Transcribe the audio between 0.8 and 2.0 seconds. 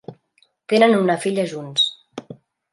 una filla junts.